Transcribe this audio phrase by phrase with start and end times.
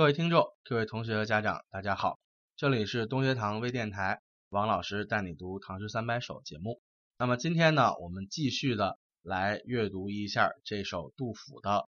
[0.00, 2.18] 各位听众、各位同学和家长，大家好，
[2.56, 6.80] 这里是东学堂微电台，王老师带你读《唐诗三百首》节目。
[7.18, 11.70] 那么今天呢，我们继续的来阅读一下这首杜甫的《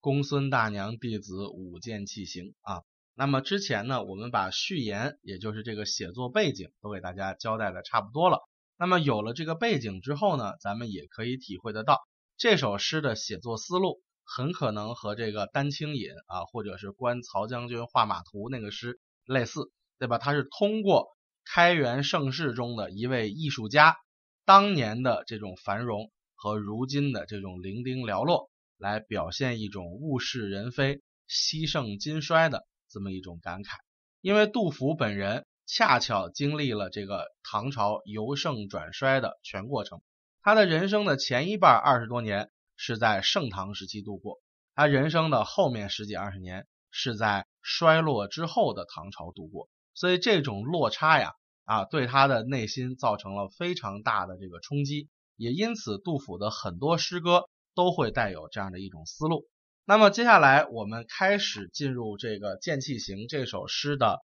[0.00, 2.84] 公孙大娘弟子舞剑器行》啊。
[3.16, 8.38] 那么之前呢，我们把序言，也就是这个写作背景，都给大家交代的差不多了。
[8.76, 12.06] 那么有了这个背景之后呢，咱们也可以体会得到
[12.36, 14.00] 这首诗的写作思路。
[14.30, 20.18] 很可能和这个丹青引啊，或者是观曹将军画马图那个诗类似，对吧？
[20.18, 21.06] 它是通过
[21.46, 23.96] 开元盛世中的一位艺术家
[24.44, 33.76] 当年的这种繁荣和如今的这种零丁寥落，来表现一种物是人非、西盛今衰的这么一种感慨。
[34.20, 40.02] 因为杜甫本人恰巧经历了这个唐朝由盛转衰的全过程，
[40.42, 42.50] 他的人生的前一半二十多年。
[42.78, 44.40] 是在盛唐时期度过，
[44.74, 51.32] 他人生的后面十几二十年是在衰落之后的唐朝度过，所以这种落差呀，
[51.64, 59.46] 啊，对他的内心造成了非常大的这个冲击，也因此杜甫的很多诗歌都会带有这样的一种思路。
[59.84, 64.20] 那么接下来我们开始进入这个《剑气行》这首诗的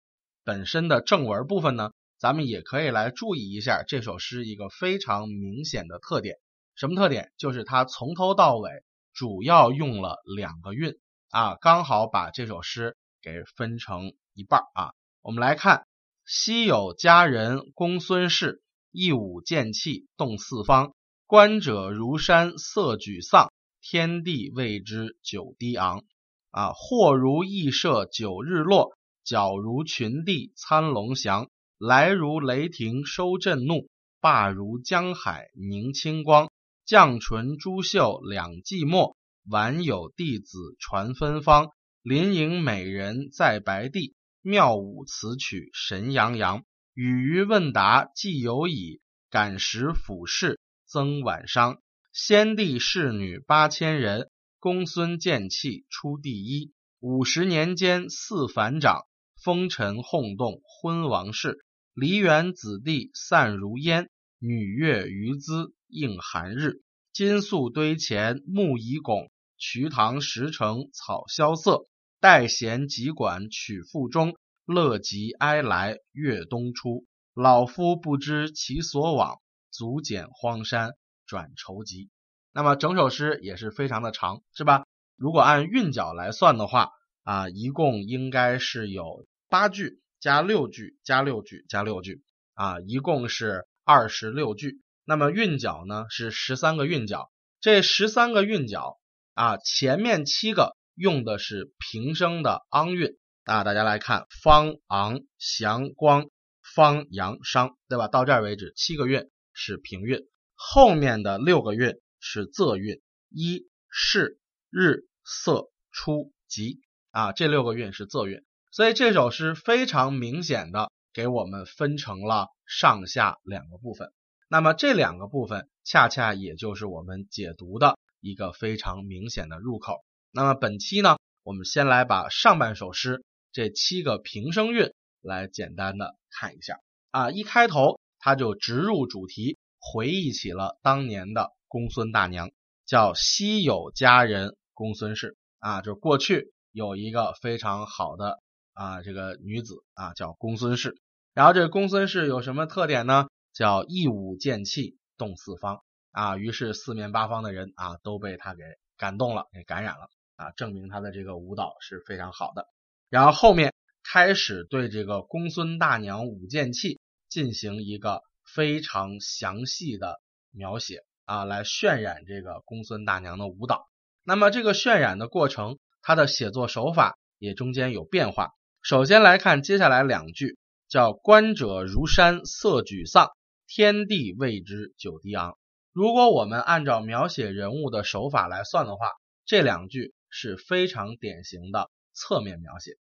[0.43, 6.37] 本身的正文部分呢，咱们也可以来注意一下这首诗一个非常明显的特点。
[6.79, 7.33] 什么特点？
[7.37, 8.69] 就是它从头到尾
[9.13, 10.97] 主要用了两个韵
[11.29, 14.93] 啊，刚好把这首诗给分成一半啊。
[15.21, 15.85] 我们来看：
[16.23, 20.93] 昔有佳人公孙氏，一舞剑气动四方。
[21.27, 26.05] 观者如山色沮丧，天地为之久低昂。
[26.49, 31.49] 啊，或如羿射九日落，皎如群帝参龙翔。
[31.77, 33.89] 来如雷霆收震怒，
[34.21, 36.49] 罢如江海凝清光。
[36.89, 39.15] 绛唇朱绣两寂寞，
[39.47, 41.69] 晚有弟子传芬芳。
[42.01, 46.63] 临迎美人在白帝，妙舞此曲神扬扬。
[46.95, 51.77] 语于问答既有矣，感时俯视增晚商。
[52.11, 56.73] 先帝侍女八千人，公孙剑气出第一。
[56.99, 59.03] 五十年间四反掌，
[59.43, 61.59] 风尘轰动昏王室。
[61.93, 64.09] 梨园子弟散如烟，
[64.39, 65.71] 女乐余姿。
[65.89, 71.85] 应寒日，金粟堆前木已拱，瞿塘石城草萧瑟。
[72.21, 74.35] 待弦急管曲复终，
[74.65, 77.05] 乐极哀来月东出。
[77.33, 79.39] 老夫不知其所往，
[79.71, 80.91] 足减荒山
[81.25, 82.09] 转愁疾。
[82.51, 84.83] 那么整首诗也是非常的长，是吧？
[85.15, 86.89] 如果按韵脚来算的话，
[87.23, 92.21] 啊，一共应该是有八句加六句加六句加六句，
[92.53, 94.81] 啊，一共是二十六句。
[95.09, 98.99] 那么韵脚呢是十三个韵脚，这十三个韵脚
[99.33, 103.17] 啊，前面七个用的是平声的昂韵。
[103.43, 106.29] 啊，大家来看方昂祥光
[106.75, 108.07] 方阳商，对吧？
[108.07, 114.37] 到这儿为止，七个韵是平韵，后面的六个韵是仄韵，一是
[114.69, 116.81] 日色初吉。
[117.09, 124.13] 啊，这六个韵是仄韵，所以这首诗非常明显的给我们分成了上下两个部分。
[124.51, 130.03] 那么这两个部分恰恰也就是我们解读的一个非常明显的入口。
[130.31, 136.79] 那么本期呢，我们先来把上半首诗这七个平声韵来简单的看一下
[137.11, 137.29] 啊。
[137.29, 142.49] 一开头他就直入主题，回忆起了当年的公孙大娘，
[142.87, 148.39] 叫昔有佳人公孙氏啊，就是过去有一个非常好的
[148.73, 150.99] 啊这个女子啊叫公孙氏。
[151.35, 153.27] 然后这公孙氏有什么特点呢？
[153.53, 155.81] 叫一舞剑气动四方
[156.11, 158.63] 啊，于是四面八方的人啊都被他给
[158.97, 162.67] 感动了，给感染了啊，证明他的这个舞蹈是非常好的。
[163.09, 163.73] 然后后面
[164.03, 170.21] 开始对这个公孙大娘舞剑气进行一个非常详细的
[170.51, 173.87] 描写啊，来渲染这个公孙大娘的舞蹈。
[174.23, 178.51] 那么这个渲染的过程，他的写作手法也中间有变化。
[178.81, 180.57] 首先来看接下来两句，
[180.87, 183.31] 叫观者如山色沮丧。
[183.71, 185.55] 天地为之久低昂。
[185.93, 189.11] 如果我们按照描写人物的手法来算的话，
[189.45, 192.97] 这两句是非常典型的侧面描写。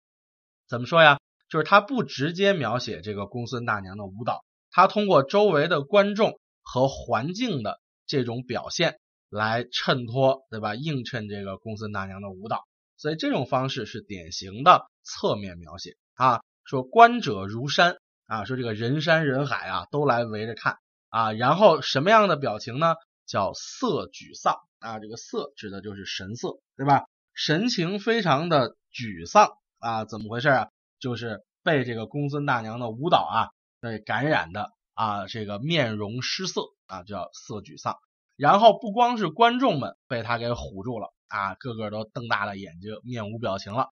[0.70, 1.20] 怎么说呀？
[1.50, 10.76] 就是他不直接描写这个公孙大娘的舞蹈，他通过周围的观众和环境的这种表现来衬托，对吧？
[10.76, 12.62] 映衬这个公孙大娘的舞蹈。
[12.96, 16.40] 所以这种方式是典型的侧面描写啊。
[16.64, 17.98] 说观者如山。
[18.34, 22.96] 啊，说这个人山人海啊，都来围着看啊，然后什么样的表情呢？
[23.28, 27.06] 叫色沮丧啊，这个色指的就是神色，对吧？
[27.36, 30.70] 神情非常的沮丧啊，怎么回事啊？
[31.00, 33.50] 就是被这个公孙大娘的舞蹈啊，
[33.80, 37.98] 被感染的啊，这个面容失色啊，叫色沮丧。
[38.36, 43.90] 然后不光是观众们被他给唬住了啊，个个都瞪大了眼睛，面无表情了。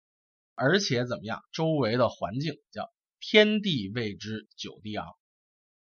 [0.56, 1.42] 而且怎么样？
[1.54, 2.90] 周围的环境叫
[3.28, 5.16] 天地为之久低昂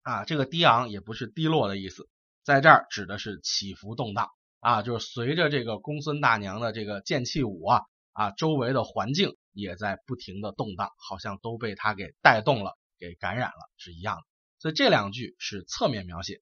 [0.01, 2.09] 啊，这个低昂也不是低落的意思，
[2.43, 7.81] 在这儿指的是起伏动荡啊，就是随着这个公孙大娘的这个剑气舞啊
[8.11, 14.23] 啊，周围的环境也在不停的动荡，好像都被他给带动了，给感染了是一样的。
[14.57, 16.41] 所以这两句是侧面描写，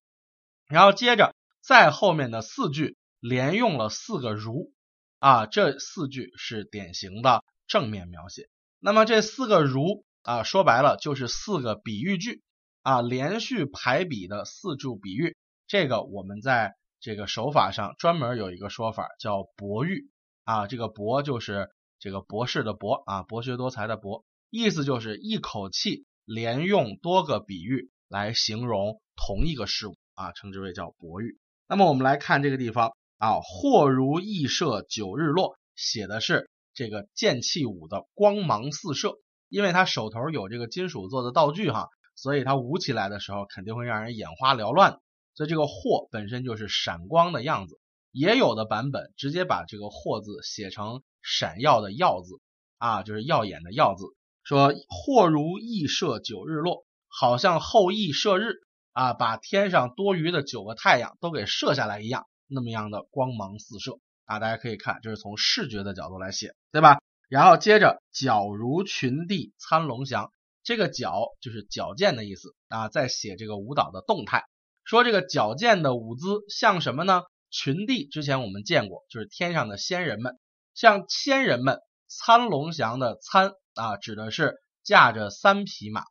[0.68, 1.36] 然后接着。
[1.62, 4.72] 在后面的四句连用了四个如
[5.18, 8.50] 啊，这四句是典型的正面描写。
[8.80, 12.42] 那么这四个如啊，说白了就是四个比喻句
[12.82, 15.36] 啊，连续排比的四柱比喻。
[15.68, 20.10] 这个我们在这个手法上专门有一个说法叫博喻
[20.44, 21.70] 啊，这个博就是
[22.00, 31.38] 这个博士的博啊，博学多才的博，意思就是一口气连用多个比喻来形容同一个事物啊，称之为叫博喻。
[31.68, 39.20] 那么我们来看这个地方啊，或如羿射九日落，写的是这个剑气舞的光芒四射，
[39.50, 45.00] 因为他手头有这个金属做的道具哈，所以他舞起来的时候肯定会让人眼花缭乱。
[45.34, 47.80] 所以这个或本身就是闪光的样子，
[48.12, 52.42] 也有的版本直接把这个或字写成闪耀的耀字
[52.78, 54.06] 啊，就是耀眼的耀字，
[54.44, 58.64] 说或如羿射九日落，好像后羿射日。
[58.98, 64.40] 啊，把天上多余的九个太阳都给射下来一样，那么样的光芒四射啊！
[64.40, 67.00] 大家可以看，这是从视觉的角度来写，对吧？
[67.30, 70.32] 然后接着矫如群帝参龙翔，
[70.64, 74.46] 这个矫就是矫健的意思啊，在写这个舞蹈的动态，
[74.84, 77.24] 说这个矫健的舞姿像什么呢？
[77.52, 80.38] 群帝之前我们见过，就是天上的仙人们，
[80.74, 86.04] 像仙人们参龙翔的参啊，指的是驾着三匹马，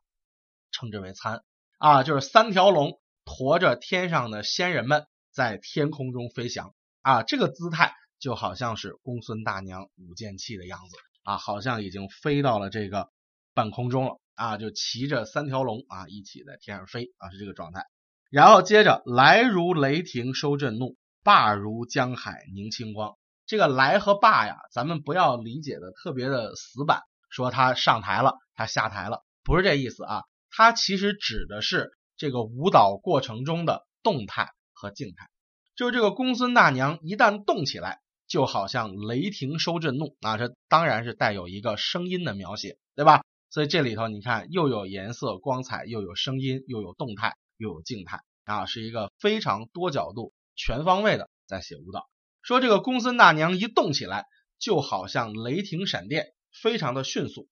[0.71, 1.43] 称之为参。
[1.77, 7.93] 啊，就是三条龙驮着天上的仙人们在天空中飞翔啊，这个姿态
[8.25, 13.11] 就好像是公孙大娘舞剑器的样子啊，好像已经飞到了这个
[13.53, 17.85] 半空中了啊，就骑着三条龙啊一起在天上飞啊，是这个状态。
[18.31, 23.15] 然后接着来如雷霆收震怒，罢如江海凝清光。
[23.45, 30.23] 这个来和罢呀，咱们不要理解的特别的死板，说他上台了，他下台了，不是这意思啊。
[30.49, 35.29] 它其实指的是这个舞蹈过程中的动态和静态，
[35.75, 43.23] 就是这个公孙大娘一旦动起来，就好像雷霆收震怒啊，这当然是带有一个声音的描写，对吧？
[43.49, 52.09] 所以这里头你看，又有颜色光彩，又有声音，又有动态，又有静态啊，是一个非常多角度、全方位的在写舞蹈。
[52.41, 54.25] 说这个公孙大娘一动起来，
[54.59, 57.47] 就好像雷霆闪电，非常的迅速。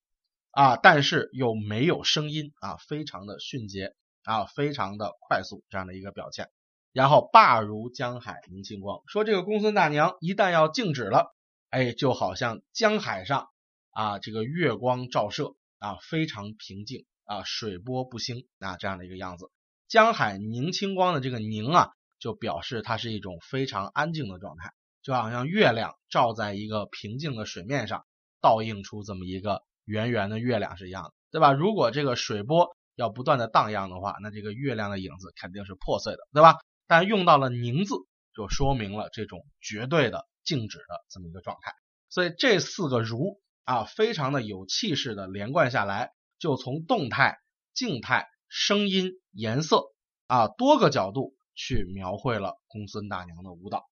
[0.51, 6.49] 啊，但是又没有声音啊，非常的迅捷啊，非常的快速这样的一个表现。
[6.93, 11.35] 然后罢如江海明清光，说这个公孙大娘一旦要静止了，
[11.69, 13.49] 哎，就好像江海上
[13.91, 19.49] 啊这个月光照射啊，非常平静啊，水波不兴啊这样的一个样子。
[19.89, 28.05] 江海凝清光的这个凝啊，就表示它是一种非常安静的状态，就好像月亮照在一个平静的水面上，
[28.39, 29.63] 倒映出这么一个。
[29.85, 31.51] 圆圆的月亮是一样的，对吧？
[31.51, 36.55] 如果这个水波要不断的荡漾的话，那这个月亮的影子肯定是破碎的，对吧？
[36.87, 37.95] 但用到了凝字，
[38.35, 41.73] 就说明了这种绝对的静止的这么一个状态。
[42.09, 47.37] 所以这四个如啊，非常的有气势的连贯下来，就从动态、
[47.73, 49.83] 静态、声音、颜色
[50.27, 53.89] 啊多个角度去描绘了公孙大娘的舞蹈。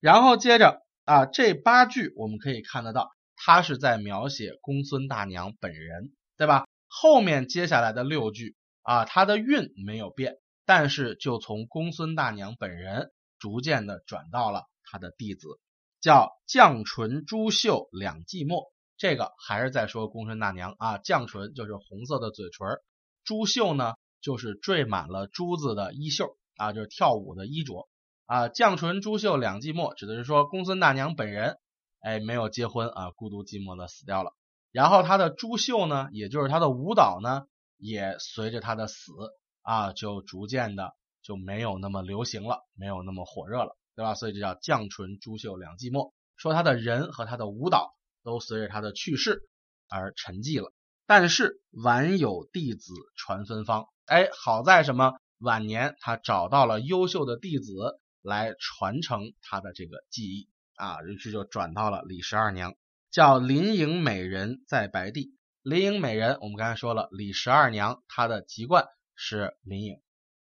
[0.00, 3.10] 然后接着啊，这八句我们可以看得到。
[3.44, 6.64] 他是在描写公孙大娘本人，对吧？
[6.86, 15.48] 后面接下来的六句啊，它的韵没有变，但是就从公孙大娘本人逐渐的转到了他的弟子，
[16.00, 18.70] 叫绛唇朱绣两寂寞。
[18.96, 22.78] 这个还是在说公孙大娘啊，绛唇就是红色的嘴唇，
[23.24, 27.88] 朱绣呢就是缀满了珠子的衣袖啊，就是跳舞的衣着
[28.26, 28.48] 啊。
[28.48, 31.58] 绛唇朱绣两寂寞，指的是说公孙大娘本人。
[32.00, 34.32] 哎，没有结婚啊，孤独寂寞的死掉了。
[34.72, 39.12] 然后他的珠绣呢，也就是他的舞蹈呢，也随着他的死
[39.62, 44.14] 啊，就逐渐的就没有那么流行了，没有那么火热了，对吧？
[44.14, 49.48] 所以这叫绛唇珠绣两寂寞，说他的人和他的舞蹈都随着他的去世
[49.88, 50.72] 而沉寂了。
[51.06, 55.14] 但是晚有弟子传芬芳，哎，好在什么？
[55.38, 60.48] 晚年他找到了优秀的弟子来传承他的这个技艺。
[60.74, 62.74] 啊，于是就转到了李十二娘，
[63.10, 68.86] 叫林颖美人在白帝，林颖美人，我们刚才说了，李十二娘她的籍贯
[69.24, 70.00] 是林颖，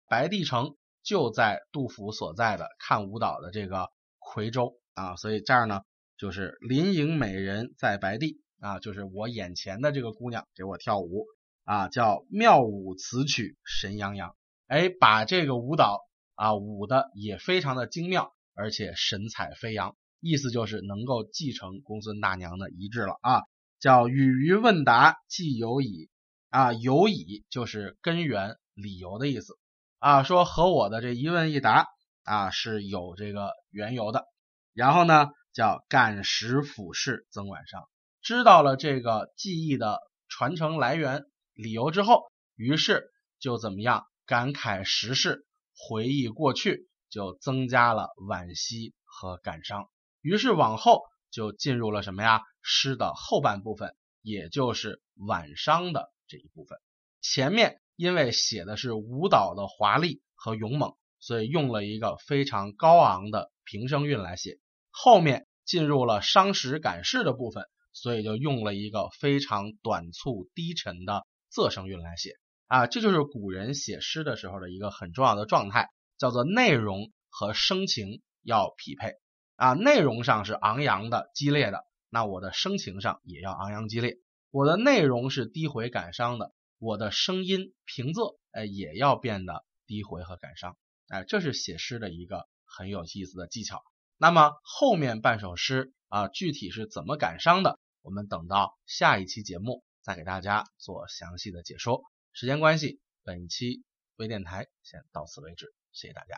[0.08, 4.78] 白帝城就在杜甫所在的看舞蹈的这个夔州。
[4.94, 5.82] 啊，所以这儿呢
[6.16, 8.40] 就是林颖美人在白帝。
[8.61, 11.26] 啊，就是我眼前的这个姑娘给我跳舞。
[11.64, 14.37] 啊，叫妙舞词曲神扬扬，
[14.68, 15.99] 哎，把这个舞蹈
[16.37, 23.42] 啊舞的也非常的精妙，而且神采飞扬，意思就是能够继承公孙大娘的遗志了啊。
[23.80, 26.08] 叫与于问答既有矣。
[26.50, 29.58] 啊，有矣就是根源理由的意思
[29.99, 30.23] 啊。
[30.23, 31.87] 说和我的这一问一答
[32.23, 34.25] 啊是有这个缘由的。
[34.73, 37.88] 然后呢，叫感时俯视曾晚上，
[38.23, 45.44] 知道了这个记忆的传承来源理由之后，于是就怎么样感慨时事，
[45.76, 49.90] 回忆过去，就增加了惋惜和感伤。
[50.20, 52.42] 于是往后就进入了什么呀？
[52.62, 56.78] 诗的后半部分，也就是晚伤的这一部分。
[57.20, 64.61] 前面因为写的是舞蹈的华丽和勇猛，所以用了一个非常高昂的平声韵来写。
[64.90, 72.35] 后面进入了伤时感事的部分，所以就用了一个非常短促低沉的仄声韵来写。
[72.69, 75.88] 啊，这就是古人写诗的时候的一个很重要的状态，
[76.19, 79.14] 叫做内容和声情要匹配。
[79.57, 81.85] 啊，内容上是昂扬的、激烈的。
[82.11, 84.19] 那我的声情上也要昂扬激烈，
[84.52, 90.76] 我的内容是低回感伤的，我的声音平仄，哎，也要变得低回和感伤，
[91.08, 93.82] 哎，这是写诗的一个很有意思的技巧。
[94.16, 102.02] 那么后面半首诗啊，具体是怎么感伤的，我们等到下一期节目再给大家做详细的解说。
[102.32, 103.82] 时间关系，本期
[104.16, 106.37] 微电台先到此为止，谢谢大家。